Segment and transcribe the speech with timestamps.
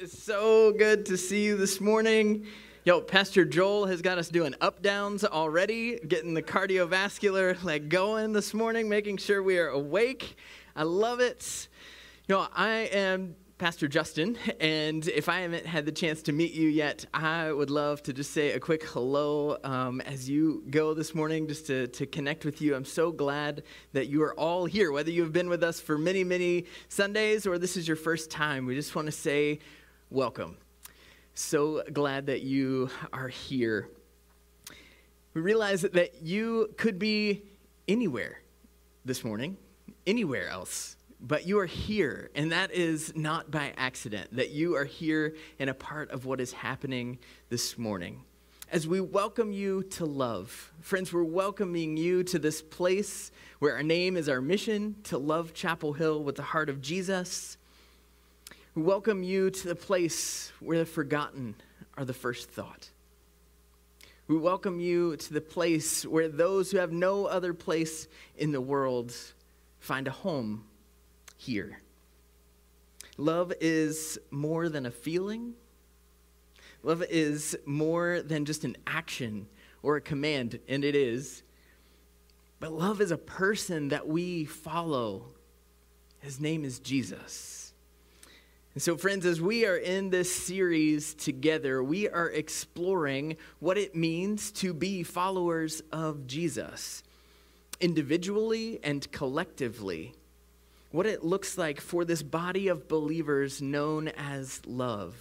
[0.00, 2.46] It is so good to see you this morning.
[2.84, 8.32] Yo, Pastor Joel has got us doing up downs already, getting the cardiovascular like going
[8.32, 10.36] this morning, making sure we are awake.
[10.74, 11.68] I love it.
[12.26, 16.68] Yo, I am Pastor Justin, and if I haven't had the chance to meet you
[16.68, 21.14] yet, I would love to just say a quick hello um, as you go this
[21.14, 22.74] morning, just to, to connect with you.
[22.74, 26.24] I'm so glad that you are all here, whether you've been with us for many,
[26.24, 28.66] many Sundays or this is your first time.
[28.66, 29.60] We just want to say
[30.14, 30.56] welcome.
[31.34, 33.88] So glad that you are here.
[35.34, 37.42] We realize that you could be
[37.88, 38.38] anywhere
[39.04, 39.56] this morning,
[40.06, 40.96] anywhere else
[41.26, 45.70] but you are here, and that is not by accident, that you are here and
[45.70, 47.18] a part of what is happening
[47.48, 48.22] this morning.
[48.70, 53.82] As we welcome you to love, friends, we're welcoming you to this place where our
[53.82, 57.56] name is our mission to love Chapel Hill with the heart of Jesus.
[58.74, 61.54] We welcome you to the place where the forgotten
[61.96, 62.90] are the first thought.
[64.26, 68.60] We welcome you to the place where those who have no other place in the
[68.60, 69.14] world
[69.78, 70.64] find a home
[71.36, 71.78] here.
[73.16, 75.54] Love is more than a feeling.
[76.82, 79.46] Love is more than just an action
[79.84, 81.44] or a command, and it is.
[82.58, 85.26] But love is a person that we follow.
[86.18, 87.63] His name is Jesus.
[88.74, 93.94] And so, friends, as we are in this series together, we are exploring what it
[93.94, 97.04] means to be followers of Jesus,
[97.80, 100.14] individually and collectively
[100.94, 105.16] what it looks like for this body of believers known as love.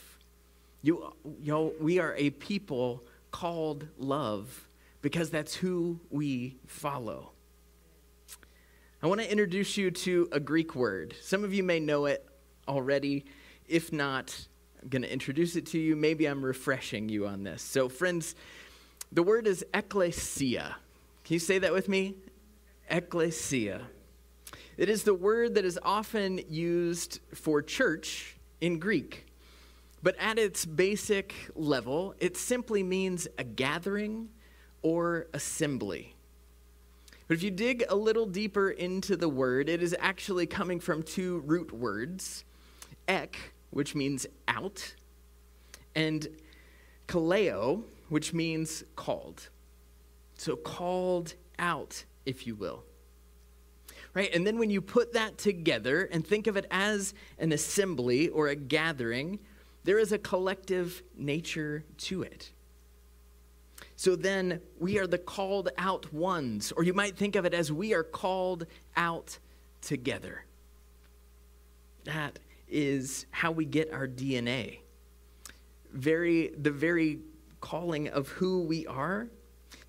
[0.83, 4.67] You, you know, we are a people called love
[5.01, 7.31] because that's who we follow.
[9.01, 11.15] I want to introduce you to a Greek word.
[11.21, 12.23] Some of you may know it
[12.67, 13.25] already.
[13.67, 14.47] If not,
[14.81, 15.95] I'm going to introduce it to you.
[15.95, 17.61] Maybe I'm refreshing you on this.
[17.61, 18.35] So, friends,
[19.11, 20.75] the word is ecclesia.
[21.23, 22.15] Can you say that with me?
[22.89, 23.81] Ecclesia.
[24.75, 29.27] It is the word that is often used for church in Greek.
[30.01, 34.29] But at its basic level, it simply means a gathering
[34.81, 36.15] or assembly.
[37.27, 41.03] But if you dig a little deeper into the word, it is actually coming from
[41.03, 42.43] two root words
[43.07, 44.95] ek, which means out,
[45.95, 46.27] and
[47.07, 49.49] kaleo, which means called.
[50.37, 52.83] So called out, if you will
[54.13, 54.33] right?
[54.33, 58.47] And then when you put that together and think of it as an assembly or
[58.47, 59.39] a gathering,
[59.83, 62.51] there is a collective nature to it.
[63.95, 67.71] So then we are the called out ones, or you might think of it as
[67.71, 69.37] we are called out
[69.81, 70.45] together.
[72.05, 74.79] That is how we get our DNA.
[75.91, 77.19] Very the very
[77.61, 79.27] calling of who we are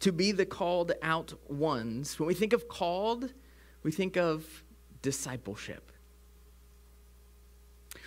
[0.00, 2.18] to be the called out ones.
[2.18, 3.32] When we think of called,
[3.82, 4.44] we think of
[5.02, 5.90] discipleship.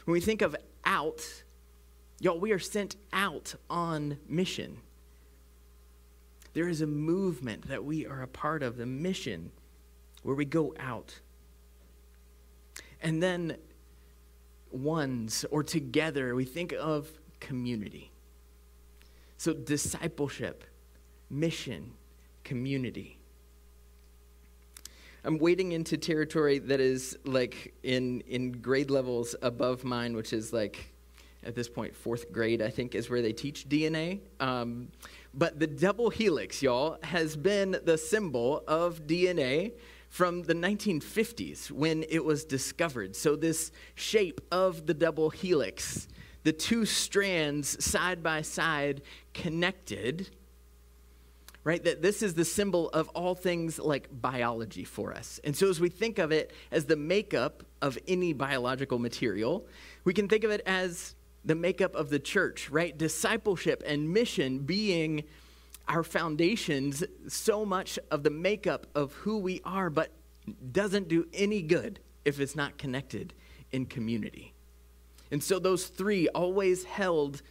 [0.05, 0.55] When we think of
[0.85, 1.43] out,
[2.19, 4.77] y'all, we are sent out on mission.
[6.53, 9.51] There is a movement that we are a part of, the mission
[10.23, 11.19] where we go out.
[13.01, 13.57] And then
[14.71, 18.11] ones or together, we think of community.
[19.37, 20.63] So, discipleship,
[21.29, 21.91] mission,
[22.43, 23.19] community.
[25.23, 30.53] I'm wading into territory that is like in in grade levels above mine, which is
[30.53, 30.93] like
[31.43, 34.21] at this point fourth grade, I think, is where they teach DNA.
[34.39, 34.87] Um,
[35.33, 39.73] but the double helix, y'all, has been the symbol of DNA
[40.09, 43.15] from the 1950s when it was discovered.
[43.15, 46.07] So this shape of the double helix,
[46.43, 49.01] the two strands side by side
[49.33, 50.29] connected
[51.67, 51.83] right?
[51.83, 55.41] That this is the symbol of all things like biology for us.
[55.43, 59.67] And so as we think of it as the makeup of any biological material,
[60.05, 61.13] we can think of it as
[61.43, 62.97] the makeup of the church, right?
[62.97, 65.25] Discipleship and mission being
[65.87, 70.11] our foundations, so much of the makeup of who we are, but
[70.71, 73.33] doesn't do any good if it's not connected
[73.71, 74.53] in community.
[75.31, 77.41] And so those three always held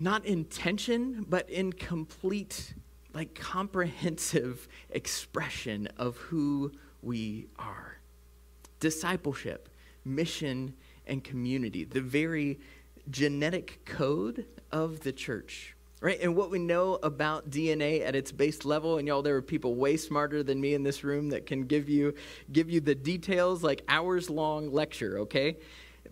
[0.00, 2.74] not in tension, but in complete
[3.14, 7.98] like comprehensive expression of who we are.
[8.80, 9.68] Discipleship,
[10.04, 10.74] mission,
[11.06, 12.58] and community, the very
[13.10, 15.73] genetic code of the church.
[16.04, 16.20] Right?
[16.20, 19.74] And what we know about DNA at its base level, and y'all, there are people
[19.74, 22.12] way smarter than me in this room that can give you
[22.52, 25.56] give you the details like hours long lecture, okay?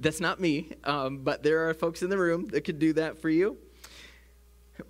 [0.01, 3.21] That's not me, um, but there are folks in the room that could do that
[3.21, 3.59] for you.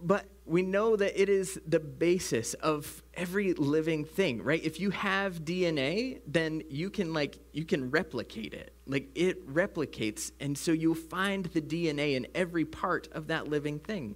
[0.00, 4.62] But we know that it is the basis of every living thing, right?
[4.62, 8.72] If you have DNA, then you can like you can replicate it.
[8.86, 13.80] Like it replicates, and so you'll find the DNA in every part of that living
[13.80, 14.14] thing.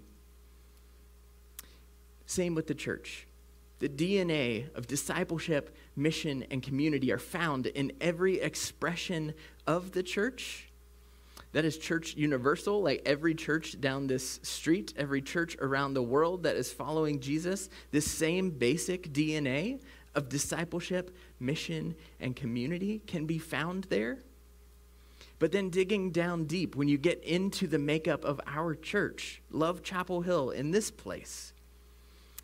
[2.26, 3.26] Same with the church.
[3.78, 9.34] The DNA of discipleship, mission, and community are found in every expression
[9.66, 10.68] of the church
[11.52, 16.42] that is church universal, like every church down this street, every church around the world
[16.42, 19.80] that is following Jesus, this same basic DNA
[20.14, 24.18] of discipleship, mission, and community can be found there.
[25.38, 29.82] But then digging down deep, when you get into the makeup of our church, Love
[29.82, 31.52] Chapel Hill, in this place,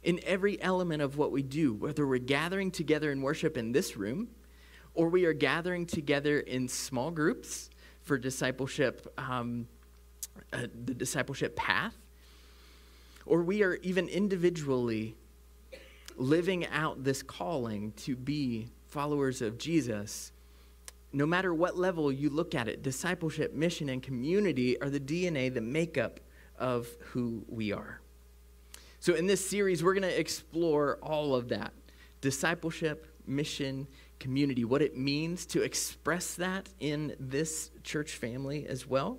[0.02, 3.96] in every element of what we do, whether we're gathering together in worship in this
[3.96, 4.28] room,
[4.94, 7.70] or we are gathering together in small groups
[8.02, 9.66] for discipleship, um,
[10.52, 11.94] uh, the discipleship path,
[13.26, 15.14] or we are even individually
[16.16, 20.32] living out this calling to be followers of Jesus.
[21.12, 25.52] No matter what level you look at it, discipleship, mission, and community are the DNA,
[25.52, 26.20] the makeup
[26.58, 28.01] of who we are.
[29.02, 31.72] So, in this series, we're going to explore all of that
[32.20, 33.88] discipleship, mission,
[34.20, 39.18] community, what it means to express that in this church family as well.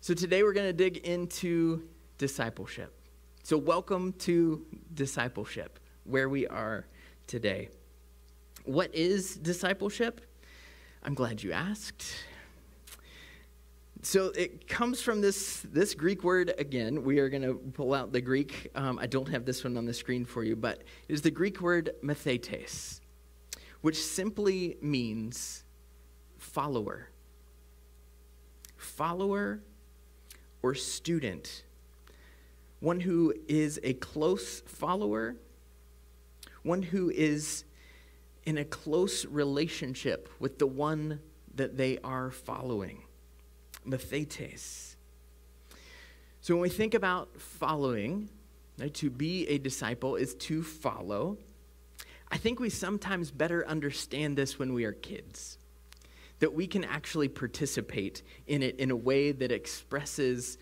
[0.00, 1.84] So today we're going to dig into
[2.18, 2.92] discipleship.
[3.44, 6.84] So, welcome to discipleship, where we are
[7.28, 7.68] today.
[8.64, 10.20] What is discipleship?
[11.04, 12.04] I'm glad you asked.
[14.04, 17.04] So it comes from this, this Greek word again.
[17.04, 18.68] We are going to pull out the Greek.
[18.74, 21.30] Um, I don't have this one on the screen for you, but it is the
[21.30, 23.00] Greek word mathetes,
[23.80, 25.64] which simply means
[26.36, 27.08] follower.
[28.76, 29.62] Follower
[30.60, 31.62] or student.
[32.80, 35.34] One who is a close follower,
[36.62, 37.64] one who is
[38.44, 41.20] in a close relationship with the one
[41.54, 43.04] that they are following.
[43.86, 44.96] Mathetes.
[46.40, 48.28] So when we think about following,
[48.78, 51.38] right, to be a disciple is to follow.
[52.30, 55.58] I think we sometimes better understand this when we are kids.
[56.40, 60.58] That we can actually participate in it in a way that expresses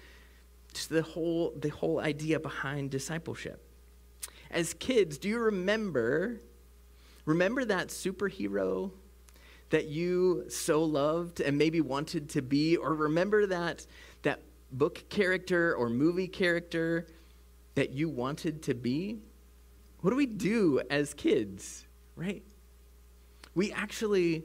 [0.73, 3.61] just the whole, the whole idea behind discipleship.
[4.51, 6.39] As kids, do you remember
[7.25, 8.91] remember that superhero
[9.73, 13.87] that you so loved and maybe wanted to be or remember that
[14.21, 17.07] that book character or movie character
[17.75, 19.17] that you wanted to be?
[20.01, 21.87] What do we do as kids,
[22.17, 22.43] right?
[23.55, 24.45] We actually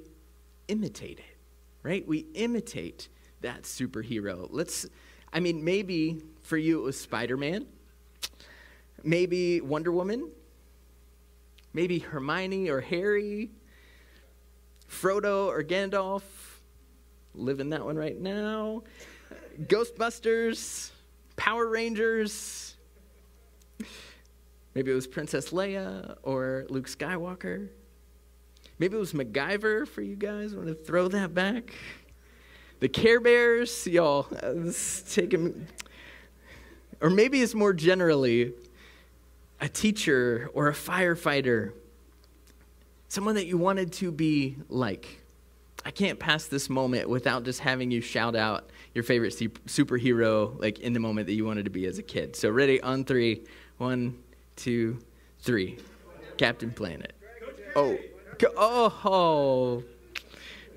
[0.70, 1.38] imitate it,
[1.84, 2.08] right?
[2.08, 3.10] We imitate
[3.42, 4.48] that superhero.
[4.50, 4.86] Let's,
[5.34, 7.66] I mean, maybe for you it was Spider Man,
[9.04, 10.30] maybe Wonder Woman,
[11.74, 13.52] maybe Hermione or Harry,
[14.90, 16.24] Frodo or Gandalf.
[17.34, 18.84] Living that one right now.
[19.62, 20.92] Ghostbusters,
[21.36, 22.76] Power Rangers.
[24.74, 27.70] Maybe it was Princess Leia or Luke Skywalker.
[28.80, 30.54] Maybe it was MacGyver for you guys.
[30.54, 31.74] Want to throw that back?
[32.80, 34.28] The Care Bears, y'all.
[34.32, 34.72] Uh,
[35.16, 35.68] him.
[37.02, 38.54] Or maybe it's more generally
[39.60, 41.72] a teacher or a firefighter,
[43.08, 45.22] someone that you wanted to be like.
[45.86, 50.80] I can't pass this moment without just having you shout out your favorite superhero, like
[50.80, 52.36] in the moment that you wanted to be as a kid.
[52.36, 53.44] So, ready on three.
[53.78, 54.18] One,
[54.56, 55.00] two,
[55.40, 55.78] three.
[56.38, 57.14] Captain Planet.
[57.76, 57.98] Oh,
[58.58, 59.84] oh, oh.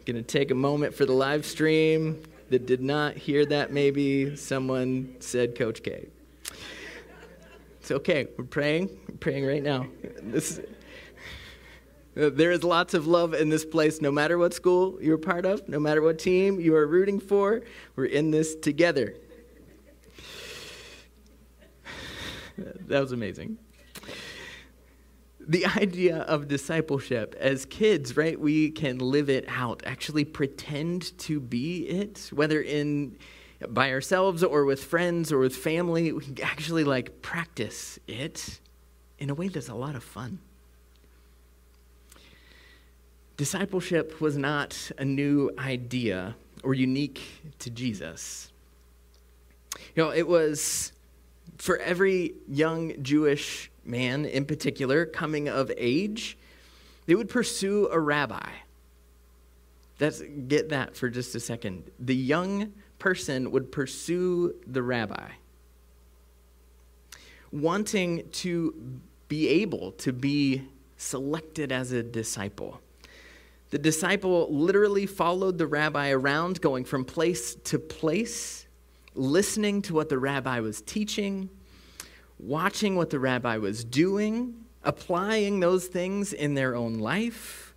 [0.06, 3.72] Gonna take a moment for the live stream that did not hear that.
[3.72, 6.08] Maybe someone said Coach K.
[7.80, 8.28] It's okay.
[8.36, 8.90] We're praying.
[9.08, 9.86] We're praying right now.
[10.22, 10.60] This is,
[12.16, 15.46] Uh, there is lots of love in this place, no matter what school you're part
[15.46, 17.62] of, no matter what team you are rooting for.
[17.96, 19.14] We're in this together.
[22.88, 23.56] That was amazing
[25.50, 28.38] the idea of discipleship as kids, right?
[28.38, 33.18] We can live it out, actually pretend to be it, whether in
[33.68, 36.12] by ourselves or with friends or with family.
[36.12, 38.60] We can actually like practice it
[39.18, 40.38] in a way that's a lot of fun.
[43.40, 47.22] Discipleship was not a new idea or unique
[47.60, 48.52] to Jesus.
[49.94, 50.92] You know, it was
[51.56, 56.36] for every young Jewish man in particular coming of age,
[57.06, 58.46] they would pursue a rabbi.
[59.98, 61.90] Let's get that for just a second.
[61.98, 65.30] The young person would pursue the rabbi,
[67.50, 70.68] wanting to be able to be
[70.98, 72.82] selected as a disciple.
[73.70, 78.66] The disciple literally followed the rabbi around, going from place to place,
[79.14, 81.48] listening to what the rabbi was teaching,
[82.38, 87.74] watching what the rabbi was doing, applying those things in their own life.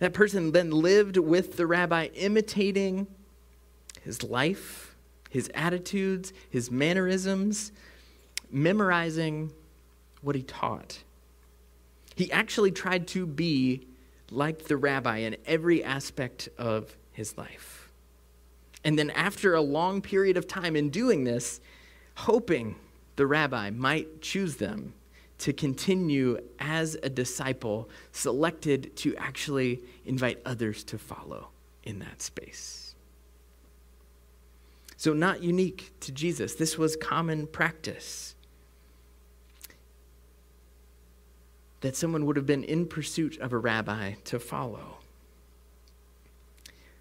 [0.00, 3.06] That person then lived with the rabbi, imitating
[4.02, 4.96] his life,
[5.30, 7.70] his attitudes, his mannerisms,
[8.50, 9.52] memorizing
[10.20, 10.98] what he taught.
[12.14, 13.86] He actually tried to be
[14.30, 17.90] like the rabbi in every aspect of his life.
[18.84, 21.60] And then, after a long period of time in doing this,
[22.16, 22.76] hoping
[23.16, 24.94] the rabbi might choose them
[25.38, 31.48] to continue as a disciple, selected to actually invite others to follow
[31.84, 32.94] in that space.
[34.96, 38.36] So, not unique to Jesus, this was common practice.
[41.82, 44.98] That someone would have been in pursuit of a rabbi to follow.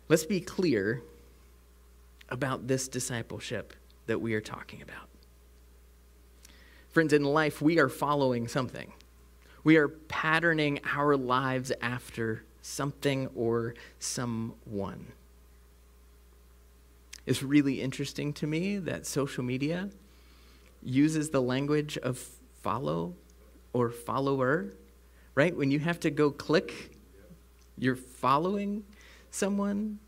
[0.10, 1.02] Let's be clear
[2.30, 3.74] about this discipleship
[4.08, 5.08] that we are talking about.
[6.90, 8.92] Friends, in life, we are following something.
[9.64, 15.14] We are patterning our lives after something or someone.
[17.26, 19.90] It's really interesting to me that social media
[20.82, 22.18] uses the language of
[22.62, 23.14] follow
[23.74, 24.74] or follower,
[25.36, 25.56] right?
[25.56, 26.92] When you have to go click,
[27.78, 28.84] you're following
[29.32, 30.00] someone.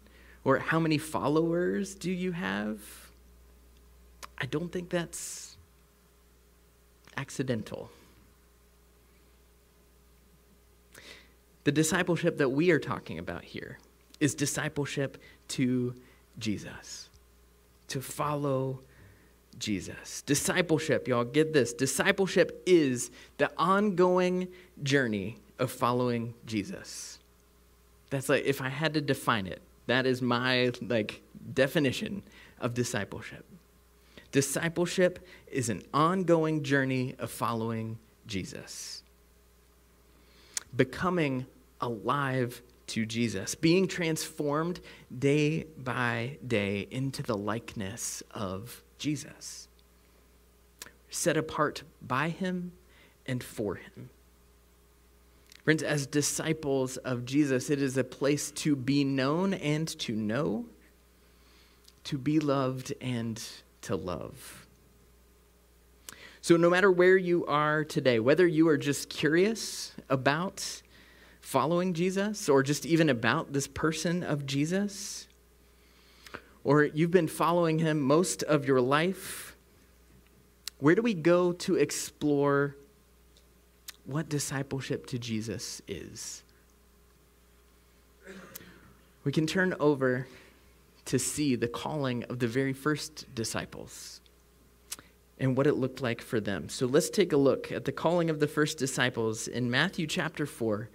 [0.46, 2.82] Or how many followers do you have?
[4.38, 5.55] I don't think that's
[7.15, 7.89] accidental.
[11.63, 13.79] The discipleship that we are talking about here
[14.20, 15.17] is discipleship
[15.50, 15.96] to
[16.39, 17.10] Jesus,
[17.88, 18.82] to follow
[19.53, 20.22] Jesus.
[20.24, 21.74] Discipleship, y'all, get this.
[21.74, 24.48] Discipleship is the ongoing
[24.81, 27.19] journey of following Jesus.
[28.10, 31.22] That's like, if I had to define it, that is my like
[31.53, 32.24] definition
[32.60, 33.45] of discipleship.
[34.31, 35.19] Discipleship
[35.51, 39.03] is an ongoing journey of following Jesus.
[40.75, 41.45] Becoming
[41.81, 44.79] alive to Jesus, being transformed
[45.17, 49.67] day by day into the likeness of Jesus,
[51.10, 52.72] set apart by him
[53.25, 54.10] and for him.
[55.65, 60.67] Friends, as disciples of Jesus, it is a place to be known and to know,
[62.05, 63.43] to be loved and
[63.81, 64.67] to love.
[66.39, 70.81] So, no matter where you are today, whether you are just curious about
[71.41, 75.27] following Jesus or just even about this person of Jesus,
[76.63, 79.55] or you've been following him most of your life,
[80.79, 82.75] where do we go to explore
[84.05, 86.43] what discipleship to Jesus is?
[89.24, 90.27] We can turn over
[91.05, 94.20] to see the calling of the very first disciples
[95.39, 96.70] and what it looked like for them.
[96.70, 100.46] So let's take a look at the calling of the first disciples in Matthew chapter
[100.46, 100.89] 4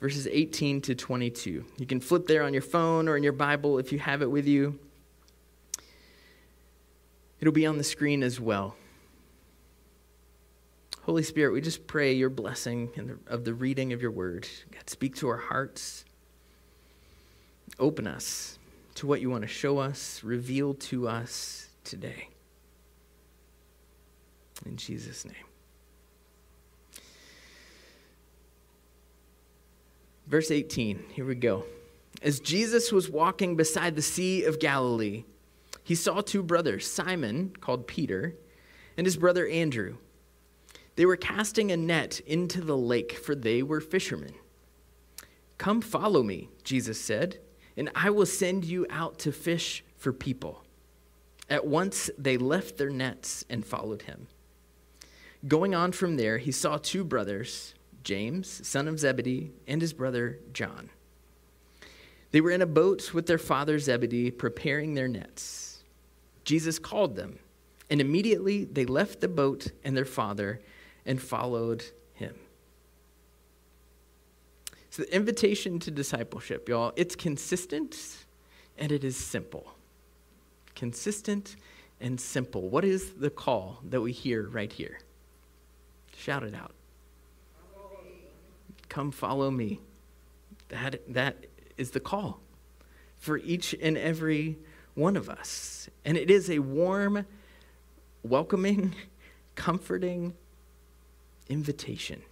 [0.00, 1.64] verses 18 to 22.
[1.76, 4.30] You can flip there on your phone or in your Bible if you have it
[4.30, 4.78] with you.
[7.38, 8.76] It'll be on the screen as well.
[11.02, 14.46] Holy Spirit, we just pray your blessing the, of the reading of your word.
[14.70, 16.04] God, speak to our hearts.
[17.78, 18.58] Open us
[18.96, 22.28] to what you want to show us, reveal to us today.
[24.66, 25.49] In Jesus' name.
[30.30, 31.64] Verse 18, here we go.
[32.22, 35.24] As Jesus was walking beside the Sea of Galilee,
[35.82, 38.36] he saw two brothers, Simon, called Peter,
[38.96, 39.96] and his brother Andrew.
[40.94, 44.34] They were casting a net into the lake, for they were fishermen.
[45.58, 47.38] Come follow me, Jesus said,
[47.76, 50.62] and I will send you out to fish for people.
[51.48, 54.28] At once they left their nets and followed him.
[55.48, 60.38] Going on from there, he saw two brothers James, son of Zebedee, and his brother
[60.52, 60.90] John.
[62.30, 65.82] They were in a boat with their father Zebedee, preparing their nets.
[66.44, 67.38] Jesus called them,
[67.90, 70.60] and immediately they left the boat and their father
[71.04, 72.34] and followed him.
[74.90, 78.24] So, the invitation to discipleship, y'all, it's consistent
[78.78, 79.74] and it is simple.
[80.74, 81.56] Consistent
[82.00, 82.68] and simple.
[82.68, 85.00] What is the call that we hear right here?
[86.16, 86.72] Shout it out.
[88.90, 89.80] Come follow me.
[90.68, 91.46] That, that
[91.78, 92.40] is the call
[93.18, 94.58] for each and every
[94.94, 95.88] one of us.
[96.04, 97.24] And it is a warm,
[98.22, 98.94] welcoming,
[99.54, 100.34] comforting
[101.48, 102.22] invitation.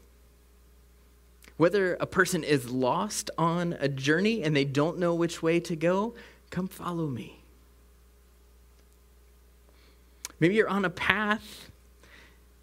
[1.56, 5.76] Whether a person is lost on a journey and they don't know which way to
[5.76, 6.14] go,
[6.50, 7.40] come follow me.
[10.40, 11.70] Maybe you're on a path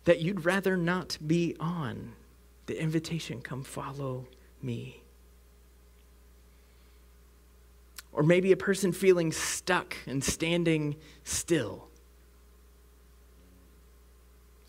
[0.03, 2.13] that you'd rather not be on.
[2.65, 4.27] The invitation, come follow
[4.61, 5.01] me.
[8.11, 11.89] Or maybe a person feeling stuck and standing still.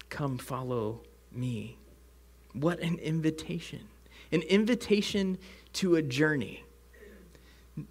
[0.08, 1.78] Come follow me.
[2.52, 3.80] What an invitation!
[4.32, 5.38] An invitation
[5.74, 6.64] to a journey,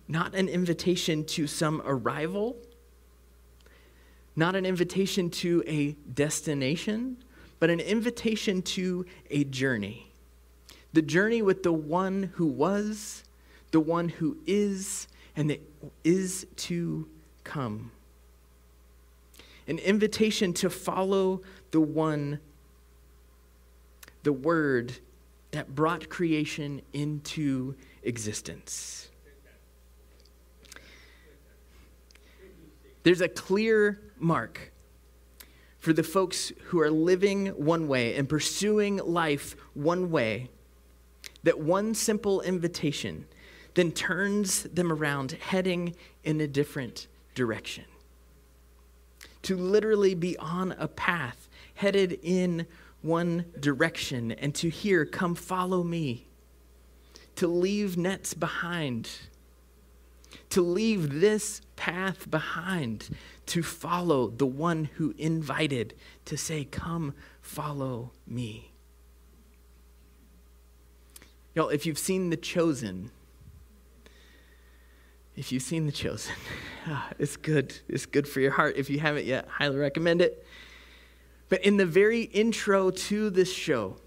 [0.07, 2.57] not an invitation to some arrival,
[4.35, 7.23] not an invitation to a destination,
[7.59, 10.11] but an invitation to a journey.
[10.93, 13.23] The journey with the one who was,
[13.71, 15.61] the one who is, and that
[16.03, 17.07] is to
[17.43, 17.91] come.
[19.67, 22.39] An invitation to follow the one,
[24.23, 24.93] the word
[25.51, 29.09] that brought creation into existence.
[33.03, 34.71] There's a clear mark
[35.85, 40.49] for the folks who are living one way and pursuing life one way,
[41.43, 43.23] that one simple invitation
[43.75, 47.83] then turns them around, heading in a different direction.
[49.43, 52.65] To literally be on a path, headed in
[53.03, 56.25] one direction, and to hear, Come follow me.
[57.35, 59.07] To leave nets behind,
[60.49, 63.09] to leave this path behind,
[63.47, 65.93] to follow the one who invited,
[66.25, 68.71] to say, Come follow me.
[71.53, 73.11] Y'all, if you've seen The Chosen,
[75.35, 76.33] if you've seen The Chosen,
[76.87, 77.77] ah, it's good.
[77.87, 78.75] It's good for your heart.
[78.77, 80.45] If you haven't yet, highly recommend it.
[81.47, 83.97] But in the very intro to this show,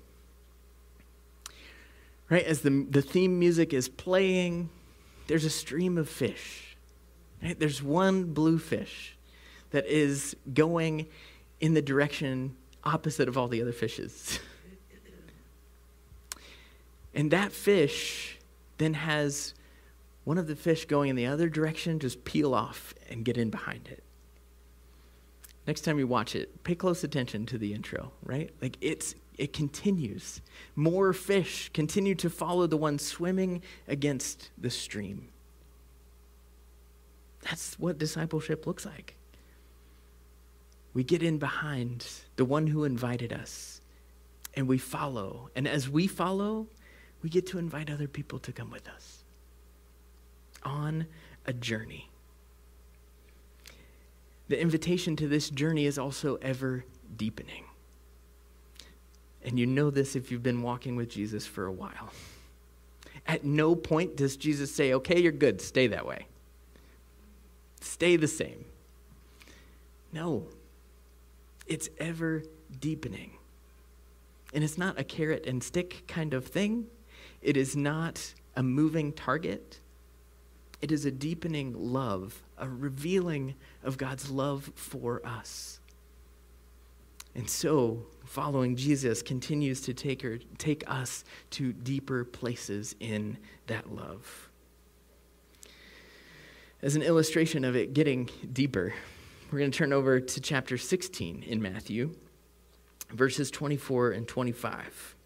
[2.29, 4.71] right, as the, the theme music is playing,
[5.29, 6.77] there's a stream of fish.
[7.43, 7.59] Right?
[7.59, 9.17] There's one blue fish
[9.71, 11.07] that is going
[11.61, 14.41] in the direction opposite of all the other fishes.
[17.15, 18.39] and that fish
[18.79, 19.55] then has
[20.25, 23.51] one of the fish going in the other direction just peel off and get in
[23.51, 24.03] behind it.
[25.67, 28.51] Next time you watch it, pay close attention to the intro, right?
[28.63, 30.41] Like it's it continues.
[30.75, 35.29] More fish continue to follow the one swimming against the stream.
[37.43, 39.15] That's what discipleship looks like.
[40.99, 43.81] We get in behind the one who invited us
[44.55, 45.49] and we follow.
[45.55, 46.67] And as we follow,
[47.23, 49.23] we get to invite other people to come with us
[50.65, 51.07] on
[51.47, 52.11] a journey.
[54.49, 56.85] The invitation to this journey is also ever
[57.17, 57.67] deepening.
[59.45, 62.11] And you know this if you've been walking with Jesus for a while.
[63.25, 66.27] At no point does Jesus say, okay, you're good, stay that way.
[67.81, 68.65] Stay the same.
[70.13, 70.49] No,
[71.69, 72.43] it's ever
[72.81, 73.33] deepening.
[74.55, 76.87] And it's not a carrot and stick kind of thing,
[77.43, 79.79] it is not a moving target.
[80.81, 85.81] It is a deepening love, a revealing of God's love for us.
[87.35, 93.93] And so, following Jesus continues to take, her, take us to deeper places in that
[93.95, 94.49] love.
[96.81, 98.95] As an illustration of it getting deeper,
[99.51, 102.15] we're going to turn over to chapter 16 in Matthew,
[103.11, 105.17] verses 24 and 25.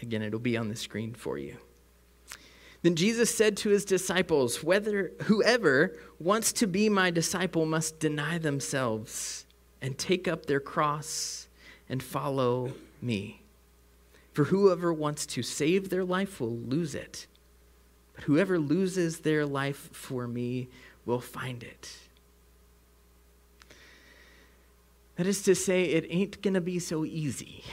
[0.00, 1.56] Again, it'll be on the screen for you.
[2.82, 8.38] Then Jesus said to his disciples, Whether whoever wants to be my disciple must deny
[8.38, 9.46] themselves
[9.82, 11.48] and take up their cross
[11.88, 13.42] and follow me.
[14.32, 17.26] For whoever wants to save their life will lose it.
[18.14, 20.68] But whoever loses their life for me
[21.04, 21.96] will find it.
[25.18, 27.64] That is to say, it ain't going to be so easy.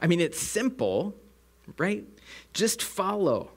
[0.00, 1.14] I mean, it's simple,
[1.76, 2.02] right?
[2.54, 3.50] Just follow.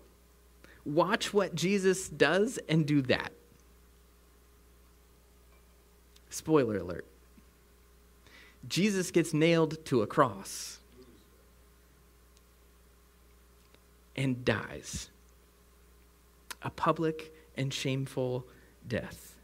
[0.84, 3.32] Watch what Jesus does and do that.
[6.30, 7.06] Spoiler alert
[8.68, 10.80] Jesus gets nailed to a cross
[14.14, 15.10] and dies.
[16.64, 18.46] A public and shameful
[18.86, 19.37] death.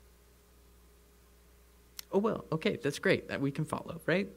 [2.14, 3.28] Oh, well, okay, that's great.
[3.28, 4.30] That we can follow, right?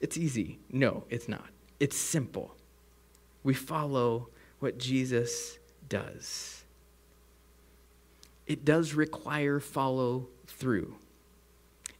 [0.00, 0.58] It's easy.
[0.70, 1.46] No, it's not.
[1.80, 2.54] It's simple.
[3.42, 5.58] We follow what Jesus
[5.88, 6.62] does.
[8.46, 10.96] It does require follow through.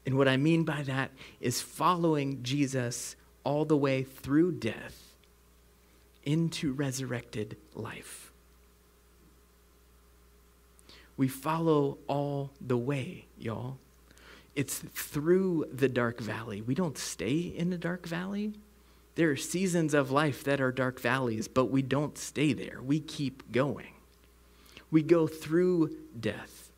[0.04, 1.10] And what I mean by that
[1.40, 5.14] is following Jesus all the way through death
[6.24, 8.32] into resurrected life.
[11.16, 13.78] We follow all the way, y'all.
[14.54, 16.60] It's through the dark valley.
[16.60, 18.54] We don't stay in the dark valley.
[19.14, 22.80] There are seasons of life that are dark valleys, but we don't stay there.
[22.82, 23.94] We keep going.
[24.90, 26.70] We go through death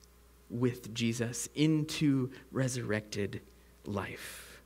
[0.50, 3.40] with Jesus into resurrected
[3.86, 4.60] life.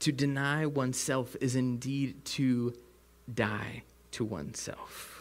[0.00, 2.74] To deny oneself is indeed to
[3.32, 5.11] die to oneself.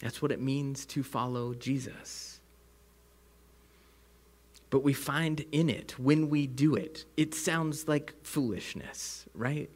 [0.00, 2.40] That's what it means to follow Jesus.
[4.68, 9.70] But we find in it, when we do it, it sounds like foolishness, right?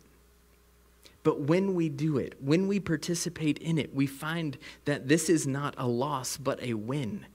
[1.23, 4.57] But when we do it, when we participate in it, we find
[4.87, 7.27] that this is not a loss, but a win.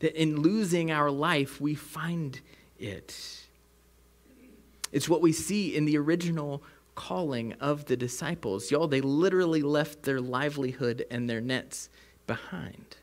[0.00, 2.40] That in losing our life, we find
[2.78, 3.46] it.
[4.92, 6.62] It's what we see in the original
[6.94, 8.70] calling of the disciples.
[8.70, 11.88] Y'all, they literally left their livelihood and their nets
[12.26, 12.96] behind.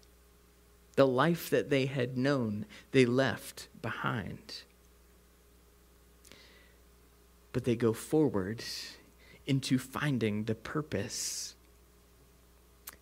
[0.95, 4.63] The life that they had known, they left behind.
[7.53, 8.63] But they go forward
[9.45, 11.55] into finding the purpose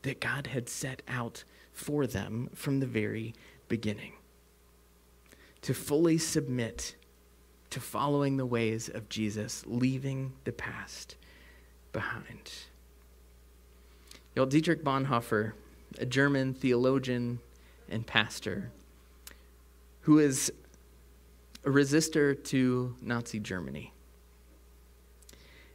[0.02, 3.34] that God had set out for them from the very
[3.67, 4.13] beginning.
[5.63, 6.95] To fully submit
[7.69, 11.15] to following the ways of Jesus, leaving the past
[11.91, 12.51] behind.
[14.36, 15.53] Know, Dietrich Bonhoeffer,
[15.97, 17.39] a German theologian
[17.89, 18.71] and pastor,
[20.01, 20.51] who is
[21.65, 23.91] a resistor to Nazi Germany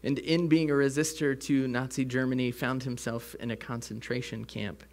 [0.05, 4.85] and in being a resistor to Nazi Germany, found himself in a concentration camp,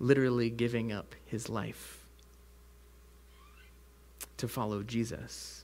[0.00, 2.04] literally giving up his life
[4.36, 5.57] to follow Jesus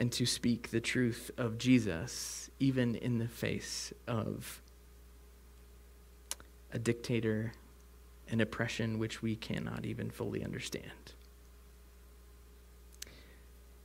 [0.00, 4.62] and to speak the truth of Jesus, even in the face of
[6.72, 7.52] a dictator
[8.30, 11.12] and oppression which we cannot even fully understand.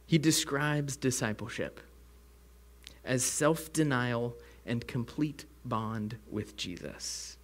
[0.05, 1.81] He describes discipleship
[3.03, 7.37] as self denial and complete bond with Jesus.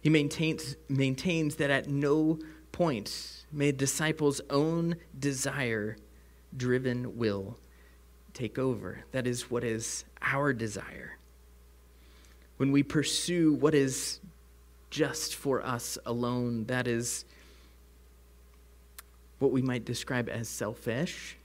[0.00, 2.38] He maintains, maintains that at no
[2.70, 5.96] point may disciple's own desire
[6.56, 7.56] driven will
[8.34, 9.04] take over.
[9.12, 11.16] That is what is our desire.
[12.56, 14.20] When we pursue what is
[14.90, 17.24] just for us alone, that is
[19.38, 21.36] what we might describe as selfish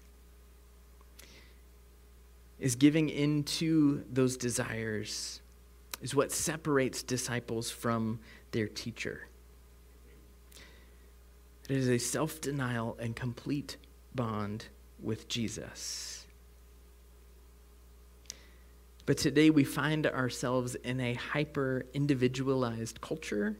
[2.60, 5.42] is giving into those desires
[6.02, 8.20] is what separates disciples from
[8.52, 9.28] their teacher.
[11.70, 13.78] It is a self denial and complete
[14.16, 14.66] bond
[15.02, 16.26] with Jesus.
[19.06, 23.56] But today we find ourselves in a hyper individualized culture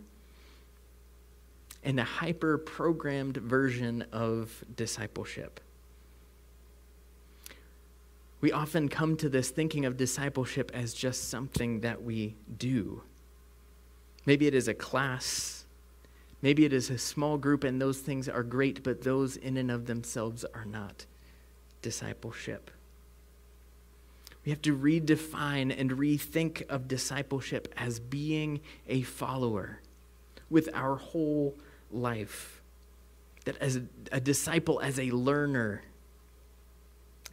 [1.84, 5.62] and a hyper programmed version of discipleship.
[8.42, 13.04] We often come to this thinking of discipleship as just something that we do.
[14.26, 15.66] Maybe it is a class,
[16.42, 19.72] maybe it is a small group, and those things are great, but those in and
[19.72, 21.06] of themselves are not
[21.82, 22.72] discipleship.
[24.46, 29.82] We have to redefine and rethink of discipleship as being a follower
[30.50, 31.56] with our whole
[31.92, 32.62] life.
[33.46, 35.84] That as a, a disciple, as a learner,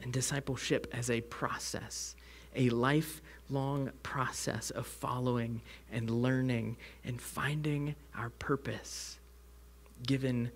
[0.02, 2.14] and discipleship as a process,
[2.54, 9.18] a lifelong process of following and learning and finding our purpose
[10.06, 10.50] given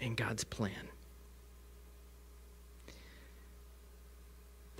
[0.00, 0.88] in God's plan.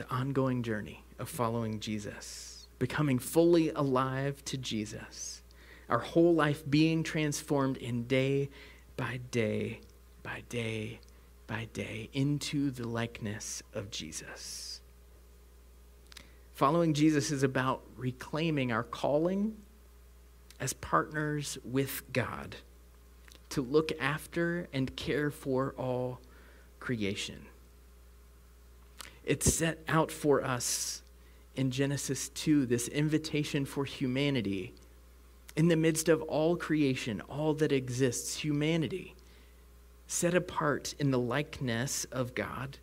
[0.03, 5.45] The ongoing journey of following Jesus, becoming fully alive to Jesus,
[5.88, 8.51] our whole life being transformed in day
[8.97, 9.79] by day
[10.25, 10.99] by day
[11.47, 14.81] by day into the likeness of Jesus.
[16.53, 19.57] Following Jesus is about reclaiming our calling
[20.59, 22.57] as partners with God
[23.51, 26.21] to look after and care for all
[26.81, 27.47] creation.
[29.25, 31.03] It's set out for us
[31.55, 34.75] in Genesis 2, this invitation for humanity.
[35.55, 39.15] In the midst of all creation, all that exists, humanity
[40.07, 42.77] set apart in the likeness of God,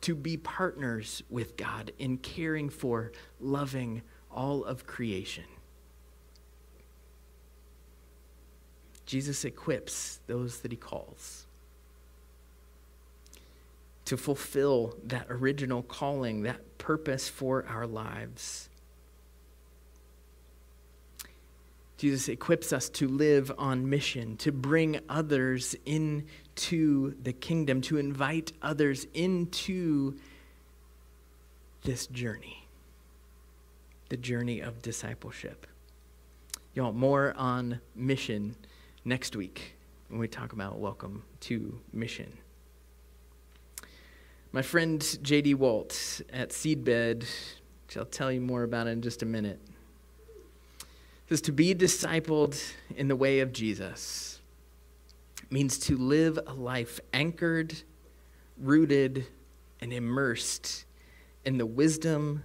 [0.00, 5.44] to be partners with God in caring for, loving all of creation.
[9.06, 11.46] Jesus equips those that he calls
[14.10, 18.68] to fulfill that original calling, that purpose for our lives.
[21.96, 28.50] Jesus equips us to live on mission, to bring others into the kingdom, to invite
[28.60, 30.18] others into
[31.84, 32.66] this journey,
[34.08, 35.68] the journey of discipleship.
[36.74, 38.56] Y'all, more on mission
[39.04, 39.76] next week
[40.08, 42.36] when we talk about welcome to mission.
[44.52, 45.54] My friend J.D.
[45.54, 47.24] Walt at Seedbed,
[47.86, 49.60] which I'll tell you more about in just a minute,
[51.28, 52.60] says to be discipled
[52.96, 54.40] in the way of Jesus
[55.50, 57.82] means to live a life anchored,
[58.58, 59.26] rooted,
[59.80, 60.84] and immersed
[61.44, 62.42] in the wisdom,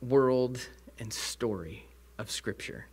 [0.00, 0.68] world,
[1.00, 1.86] and story
[2.18, 2.86] of Scripture.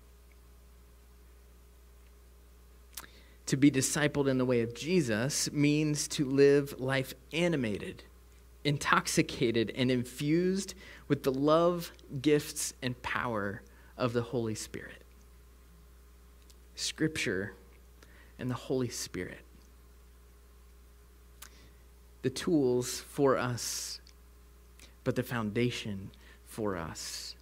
[3.45, 8.03] To be discipled in the way of Jesus means to live life animated
[8.63, 10.73] intoxicated and infused
[11.07, 11.91] with the love,
[12.21, 13.61] gifts, and power
[13.97, 15.03] of the Holy Spirit.
[16.75, 17.53] Scripture
[18.37, 19.41] and the Holy Spirit.
[22.21, 23.99] The tools for us,
[25.03, 26.11] but the foundation
[26.45, 27.35] for us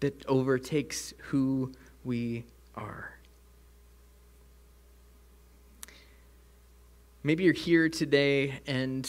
[0.00, 1.72] that overtakes who
[2.04, 2.44] we
[2.74, 3.19] are.
[7.22, 9.08] Maybe you're here today and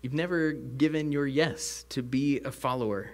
[0.00, 3.10] you've never given your yes to be a follower.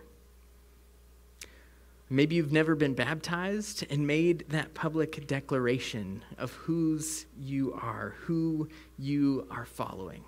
[2.08, 8.68] Maybe you've never been baptized and made that public declaration of whose you are, who
[8.96, 10.22] you are following.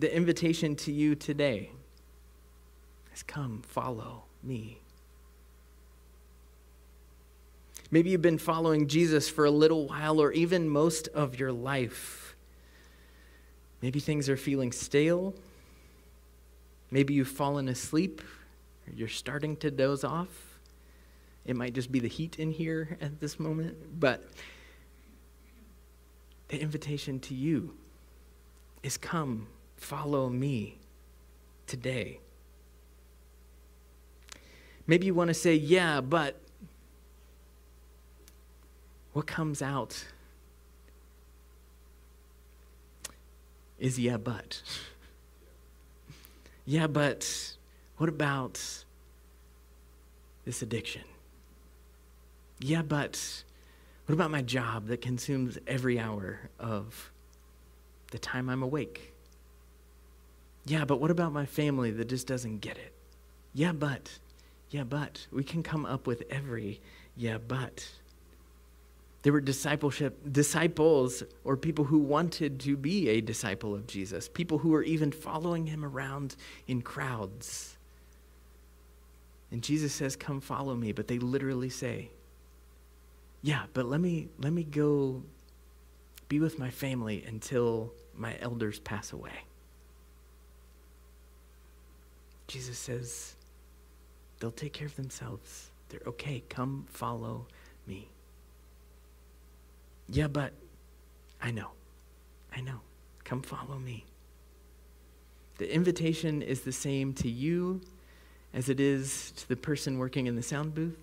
[0.00, 1.70] The invitation to you today
[3.14, 4.81] is come, follow me.
[7.92, 12.34] Maybe you've been following Jesus for a little while or even most of your life.
[13.82, 15.34] Maybe things are feeling stale.
[16.90, 18.22] Maybe you've fallen asleep
[18.86, 20.58] or you're starting to doze off.
[21.44, 24.24] It might just be the heat in here at this moment, but
[26.48, 27.74] the invitation to you
[28.82, 30.78] is come, follow me
[31.66, 32.20] today.
[34.86, 36.41] Maybe you want to say, yeah, but
[39.12, 40.04] what comes out
[43.78, 44.62] is yeah, but.
[46.66, 47.56] yeah, but
[47.96, 48.60] what about
[50.44, 51.02] this addiction?
[52.60, 53.44] Yeah, but
[54.06, 57.10] what about my job that consumes every hour of
[58.12, 59.12] the time I'm awake?
[60.64, 62.92] Yeah, but what about my family that just doesn't get it?
[63.52, 64.18] Yeah, but.
[64.70, 65.26] Yeah, but.
[65.32, 66.80] We can come up with every
[67.16, 67.86] yeah, but.
[69.22, 74.58] There were discipleship disciples or people who wanted to be a disciple of Jesus, people
[74.58, 76.34] who were even following him around
[76.66, 77.76] in crowds.
[79.52, 82.10] And Jesus says, "Come follow me," but they literally say,
[83.42, 85.22] "Yeah, but let me let me go
[86.28, 89.44] be with my family until my elders pass away."
[92.48, 93.36] Jesus says,
[94.40, 95.70] "They'll take care of themselves.
[95.90, 96.42] They're okay.
[96.48, 97.46] Come follow
[97.86, 98.08] me."
[100.12, 100.52] Yeah, but
[101.40, 101.68] I know.
[102.54, 102.80] I know.
[103.24, 104.04] Come follow me.
[105.56, 107.80] The invitation is the same to you
[108.52, 110.98] as it is to the person working in the sound booth,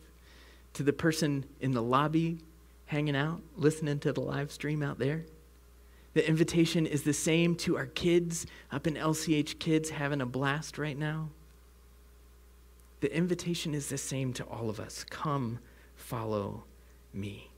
[0.74, 2.38] to the person in the lobby
[2.86, 5.24] hanging out, listening to the live stream out there.
[6.13, 10.78] The invitation is the same to our kids up in LCH Kids having a blast
[10.78, 11.30] right now.
[13.02, 15.04] The invitation is the same to all of us.
[15.10, 15.60] Come,
[15.95, 16.63] follow
[17.12, 17.49] me.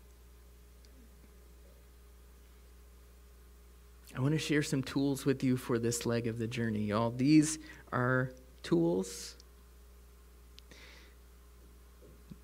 [4.21, 7.09] I want to share some tools with you for this leg of the journey, y'all.
[7.09, 7.57] These
[7.91, 8.29] are
[8.61, 9.35] tools.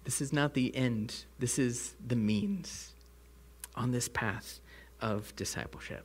[0.03, 2.95] This is not the end, this is the means
[3.75, 4.59] on this path
[5.01, 6.03] of discipleship.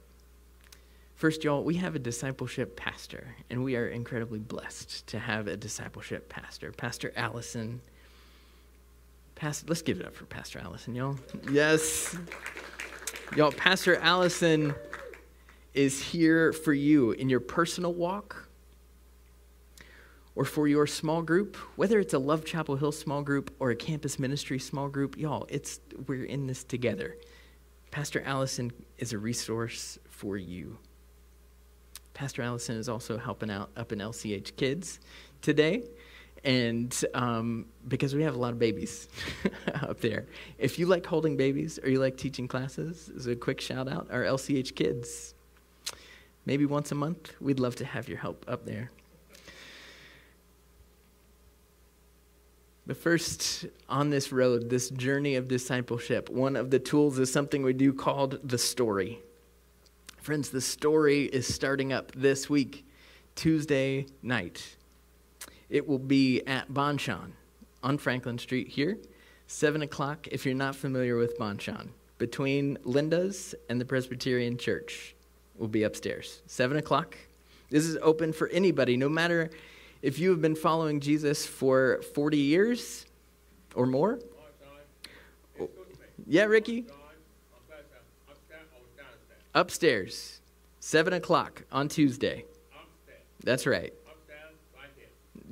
[1.15, 5.57] First, y'all, we have a discipleship pastor, and we are incredibly blessed to have a
[5.57, 7.81] discipleship pastor, Pastor Allison.
[9.37, 11.19] Pastor, let's give it up for Pastor Allison, y'all.
[11.51, 12.15] Yes.
[13.35, 14.75] Y'all, Pastor Allison
[15.75, 18.49] is here for you in your personal walk
[20.35, 23.77] or for your small group, whether it's a Love Chapel Hill small group or a
[23.77, 27.17] campus ministry small group, y'all, it's we're in this together.
[27.91, 30.79] Pastor Allison is a resource for you
[32.15, 35.01] Pastor Allison is also helping out up in LCH Kids
[35.41, 35.83] today.
[36.45, 39.09] And um, because we have a lot of babies
[39.75, 40.27] up there.
[40.59, 44.09] If you like holding babies or you like teaching classes, as a quick shout out,
[44.11, 45.35] our LCH Kids.
[46.45, 48.91] Maybe once a month, we'd love to have your help up there.
[52.85, 57.63] But first, on this road, this journey of discipleship, one of the tools is something
[57.63, 59.21] we do called the story.
[60.21, 62.85] Friends, the story is starting up this week,
[63.37, 64.77] Tuesday night.
[65.71, 67.33] It will be at Bonchon
[67.85, 68.99] on Franklin Street here,
[69.47, 75.15] 7 o'clock if you're not familiar with Bonchon, between Linda's and the Presbyterian Church.
[75.57, 77.17] Will be upstairs, 7 o'clock.
[77.71, 79.51] This is open for anybody, no matter
[80.03, 83.07] if you have been following Jesus for 40 years
[83.75, 84.19] or more.
[86.27, 86.87] Yeah, Ricky?
[89.55, 90.41] Upstairs,
[90.81, 92.45] 7 o'clock on Tuesday.
[93.45, 93.93] That's right.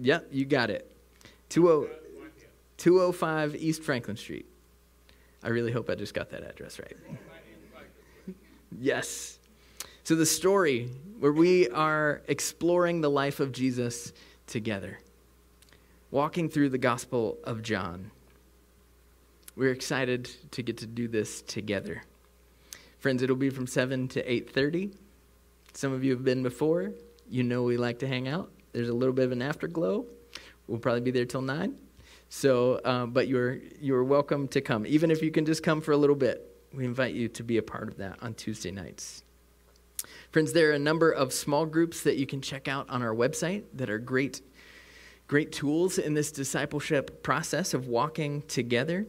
[0.00, 0.90] Yep, you got it.
[1.50, 4.46] 205 East Franklin Street.
[5.42, 6.96] I really hope I just got that address right.
[8.78, 9.39] yes.
[10.11, 14.12] So, the story where we are exploring the life of Jesus
[14.49, 14.99] together,
[16.11, 18.11] walking through the Gospel of John.
[19.55, 22.03] We're excited to get to do this together.
[22.99, 24.90] Friends, it'll be from 7 to 8:30.
[25.75, 26.90] Some of you have been before.
[27.29, 28.51] You know we like to hang out.
[28.73, 30.07] There's a little bit of an afterglow.
[30.66, 31.79] We'll probably be there till 9.
[32.31, 35.92] So, uh, but you're you're welcome to come, even if you can just come for
[35.92, 36.53] a little bit.
[36.75, 39.23] We invite you to be a part of that on Tuesday nights.
[40.30, 43.12] Friends, there are a number of small groups that you can check out on our
[43.12, 44.42] website that are great,
[45.26, 49.08] great tools in this discipleship process of walking together.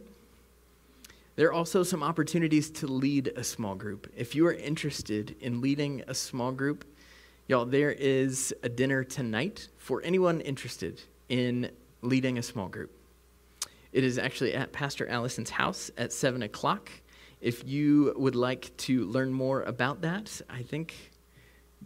[1.36, 4.10] There are also some opportunities to lead a small group.
[4.16, 6.84] If you are interested in leading a small group,
[7.46, 12.90] y'all, there is a dinner tonight for anyone interested in leading a small group.
[13.92, 16.90] It is actually at Pastor Allison's house at 7 o'clock.
[17.40, 21.11] If you would like to learn more about that, I think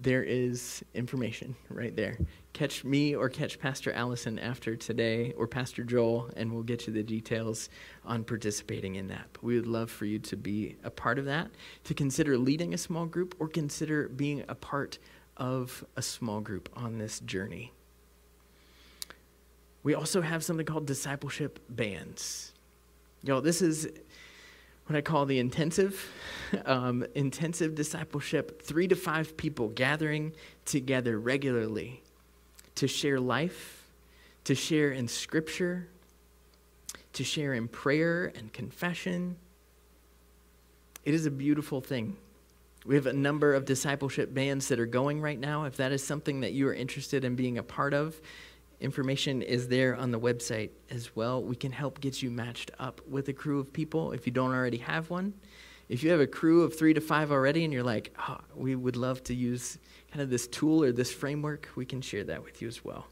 [0.00, 2.18] there is information right there.
[2.52, 6.92] Catch me or catch Pastor Allison after today or Pastor Joel, and we'll get you
[6.92, 7.68] the details
[8.04, 9.26] on participating in that.
[9.32, 11.50] But we would love for you to be a part of that,
[11.84, 14.98] to consider leading a small group, or consider being a part
[15.36, 17.72] of a small group on this journey.
[19.82, 22.52] We also have something called discipleship bands.
[23.22, 23.88] Y'all, this is
[24.86, 26.10] what I call the intensive,
[26.64, 30.32] um, intensive discipleship, three to five people gathering
[30.64, 32.02] together regularly
[32.76, 33.84] to share life,
[34.44, 35.88] to share in scripture,
[37.14, 39.36] to share in prayer and confession.
[41.04, 42.16] It is a beautiful thing.
[42.84, 45.64] We have a number of discipleship bands that are going right now.
[45.64, 48.20] If that is something that you are interested in being a part of,
[48.80, 51.42] Information is there on the website as well.
[51.42, 54.52] We can help get you matched up with a crew of people if you don't
[54.52, 55.32] already have one.
[55.88, 58.74] If you have a crew of three to five already and you're like, oh, we
[58.74, 59.78] would love to use
[60.10, 63.06] kind of this tool or this framework, we can share that with you as well.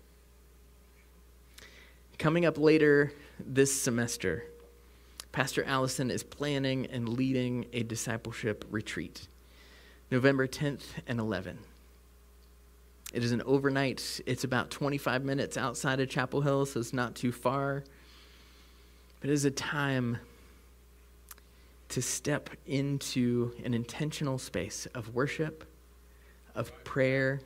[2.18, 4.44] Coming up later this semester,
[5.33, 9.29] Pastor Allison is planning and leading a discipleship retreat,
[10.11, 11.57] November 10th and 11th.
[13.14, 17.14] It is an overnight, it's about 25 minutes outside of Chapel Hill, so it's not
[17.14, 17.85] too far.
[19.20, 20.18] But it is a time
[21.90, 25.64] to step into an intentional space of worship,
[26.57, 27.40] of prayer,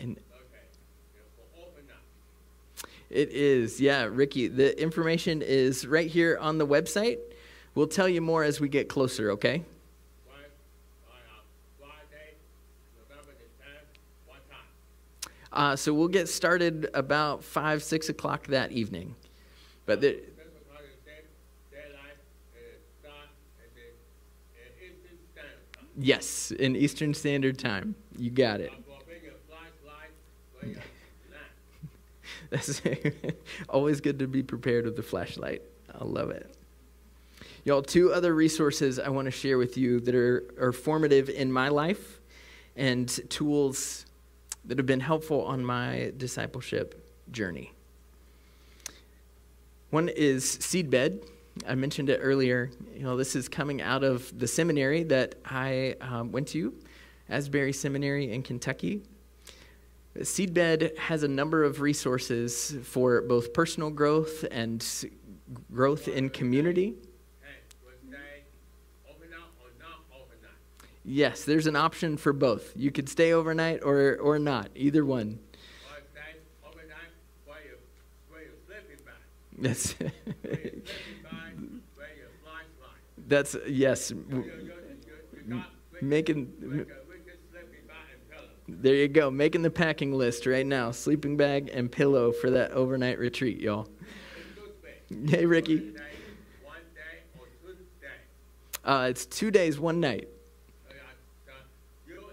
[0.00, 0.16] and
[3.10, 4.48] it is, yeah, Ricky.
[4.48, 7.18] The information is right here on the website.
[7.74, 9.64] We'll tell you more as we get closer, okay?
[15.54, 19.14] Uh, so we'll get started about five, six o'clock that evening.
[19.86, 20.20] But the,
[25.96, 27.94] yes, in Eastern Standard Time.
[28.18, 28.72] You got it.
[32.50, 32.82] That's
[33.68, 35.62] always good to be prepared with the flashlight.
[35.92, 36.52] I love it.
[37.64, 41.52] Y'all, two other resources I want to share with you that are, are formative in
[41.52, 42.20] my life
[42.76, 44.04] and tools
[44.66, 47.72] that have been helpful on my discipleship journey.
[49.90, 51.24] One is Seedbed.
[51.68, 52.70] I mentioned it earlier.
[52.94, 56.74] You know, this is coming out of the seminary that I um, went to,
[57.28, 59.02] Asbury Seminary in Kentucky.
[60.18, 64.84] Seedbed has a number of resources for both personal growth and
[65.72, 66.94] growth in community.
[71.04, 72.72] Yes, there's an option for both.
[72.76, 75.38] You could stay overnight or, or not, either one.
[75.90, 77.12] Or stay overnight
[77.44, 77.76] where you,
[78.30, 78.48] where you.
[79.58, 80.82] That's, Where you sleeping
[81.22, 81.58] bag,
[81.94, 83.28] where your flashlight.
[83.28, 84.12] that's yes.
[86.00, 86.86] Making, we can, we can
[87.50, 88.48] sleeping bag and pillow.
[88.68, 89.30] there you go.
[89.30, 90.90] Making the packing list right now.
[90.90, 93.86] Sleeping bag and pillow for that overnight retreat, y'all.
[93.86, 95.30] In good bed.
[95.38, 95.76] Hey, Ricky.
[95.76, 96.00] One day,
[96.64, 98.10] one day or two days.
[98.84, 100.28] Uh, it's two days, one night.
[100.90, 100.92] Uh,
[101.48, 101.52] uh,
[102.06, 102.24] you and,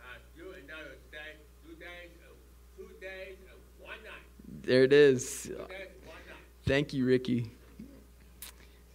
[0.00, 0.04] uh,
[0.36, 2.32] you and I will stay two days, uh,
[2.76, 4.26] two days, uh, one night.
[4.62, 5.50] There it is.
[5.58, 5.90] Night.
[6.64, 7.50] Thank you, Ricky.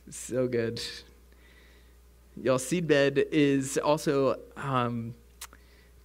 [0.09, 0.82] So good.
[2.41, 5.13] Y'all, Seedbed is also um,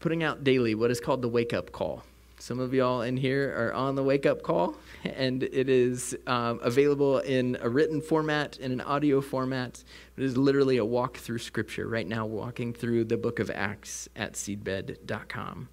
[0.01, 2.03] putting out daily what is called the wake up call.
[2.41, 6.59] Some of y'all in here are on the wake up call, and it is um,
[6.61, 9.85] available in a written format, in an audio format.
[10.17, 14.09] It is literally a walk through scripture right now, walking through the book of Acts
[14.17, 15.69] at seedbed.com.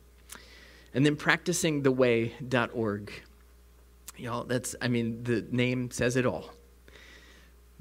[0.93, 3.13] And then practicingtheway.org.
[4.19, 6.51] Y'all, that's, I mean, the name says it all.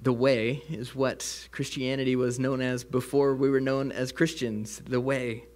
[0.01, 5.01] The way is what Christianity was known as before we were known as Christians, the
[5.01, 5.47] way.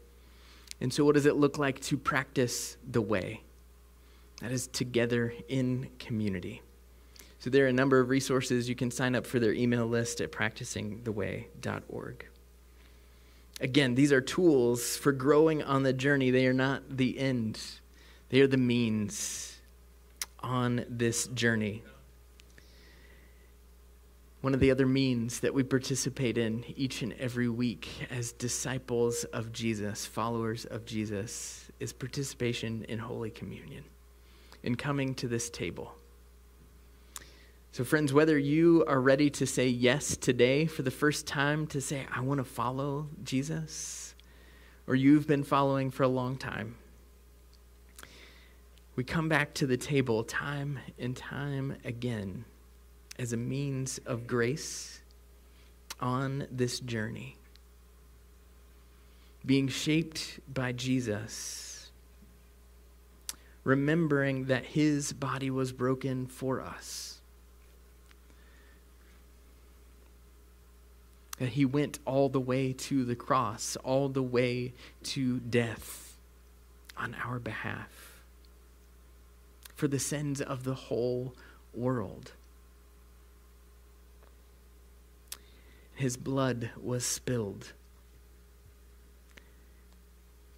[0.80, 3.42] And so, what does it look like to practice the way?
[4.40, 6.62] That is together in community.
[7.38, 8.68] So, there are a number of resources.
[8.68, 12.26] You can sign up for their email list at practicingtheway.org.
[13.60, 16.32] Again, these are tools for growing on the journey.
[16.32, 17.60] They are not the end,
[18.30, 19.51] they are the means
[20.42, 21.82] on this journey.
[24.42, 29.22] One of the other means that we participate in each and every week as disciples
[29.24, 33.84] of Jesus, followers of Jesus, is participation in Holy Communion,
[34.64, 35.94] in coming to this table.
[37.70, 41.80] So, friends, whether you are ready to say yes today for the first time, to
[41.80, 44.14] say, I want to follow Jesus,
[44.86, 46.74] or you've been following for a long time,
[48.94, 52.44] we come back to the table time and time again
[53.18, 55.00] as a means of grace
[56.00, 57.36] on this journey.
[59.44, 61.90] Being shaped by Jesus,
[63.64, 67.20] remembering that his body was broken for us,
[71.38, 74.72] that he went all the way to the cross, all the way
[75.04, 76.16] to death
[76.96, 78.01] on our behalf,
[79.82, 81.34] for the sins of the whole
[81.74, 82.30] world.
[85.96, 87.72] His blood was spilled,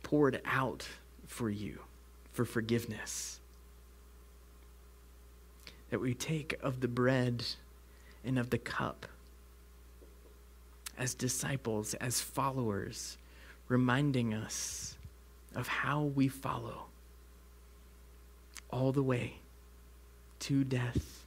[0.03, 0.87] poured out
[1.27, 1.79] for you
[2.35, 3.41] for forgiveness.
[5.89, 7.47] That we take of the bread
[8.27, 9.07] and of the cup
[10.99, 13.17] as disciples, as followers,
[13.69, 14.99] reminding us
[15.55, 16.89] of how we follow
[18.85, 19.33] all the way
[20.39, 21.23] to death,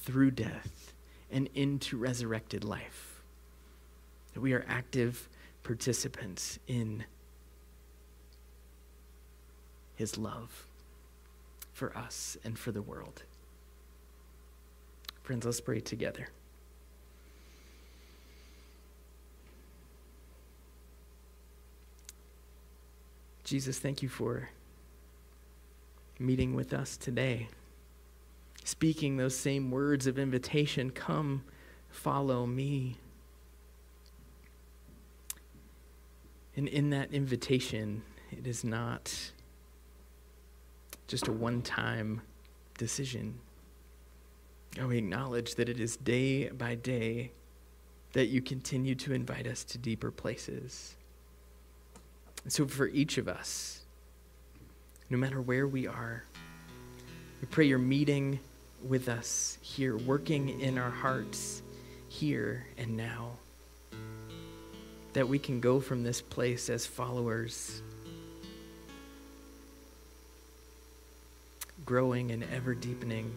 [0.00, 0.94] through death,
[1.30, 3.20] and into resurrected life.
[4.32, 5.28] That we are active
[5.62, 7.04] participants in
[9.94, 10.64] his love
[11.74, 13.24] for us and for the world.
[15.22, 16.30] Friends, let's pray together.
[23.44, 24.48] Jesus, thank you for
[26.18, 27.48] meeting with us today
[28.68, 31.42] speaking those same words of invitation come,
[31.88, 32.96] follow me.
[36.54, 39.32] And in that invitation, it is not
[41.06, 42.20] just a one time
[42.76, 43.40] decision.
[44.78, 47.32] We acknowledge that it is day by day
[48.12, 50.94] that you continue to invite us to deeper places.
[52.44, 53.86] And so, for each of us,
[55.10, 56.24] no matter where we are,
[57.40, 58.40] we pray you're meeting
[58.86, 61.62] with us here, working in our hearts
[62.08, 63.32] here and now.
[65.14, 67.82] That we can go from this place as followers,
[71.86, 73.34] growing and ever deepening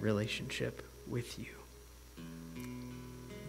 [0.00, 1.46] relationship with you.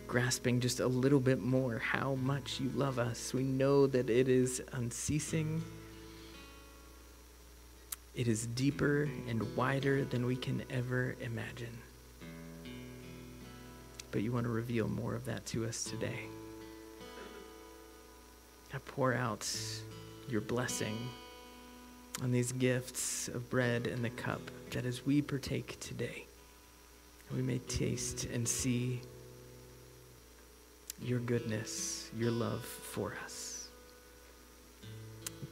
[0.07, 3.33] Grasping just a little bit more how much you love us.
[3.33, 5.61] We know that it is unceasing.
[8.17, 11.77] It is deeper and wider than we can ever imagine.
[14.09, 16.21] But you want to reveal more of that to us today.
[18.73, 19.47] I pour out
[20.27, 20.97] your blessing
[22.23, 24.41] on these gifts of bread and the cup,
[24.71, 26.25] that as we partake today,
[27.35, 28.99] we may taste and see
[31.03, 33.67] your goodness, your love for us.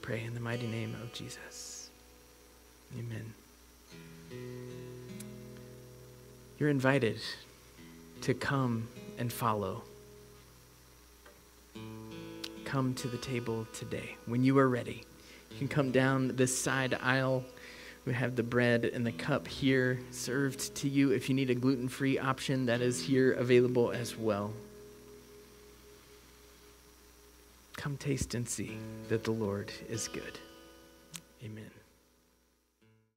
[0.02, 1.75] pray in the mighty name of Jesus.
[2.98, 3.34] Amen.
[6.58, 7.20] You're invited
[8.22, 9.84] to come and follow.
[12.64, 15.04] Come to the table today when you are ready.
[15.52, 17.44] You can come down this side aisle.
[18.06, 21.12] We have the bread and the cup here served to you.
[21.12, 24.54] If you need a gluten free option, that is here available as well.
[27.78, 28.78] Come taste and see
[29.10, 30.40] that the Lord is good.
[31.44, 31.72] Amen.